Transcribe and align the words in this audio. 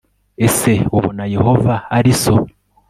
Ese 0.47 0.71
ubona 0.97 1.23
ko 1.25 1.29
Yehova 1.35 1.73
ari 1.97 2.11
So 2.21 2.35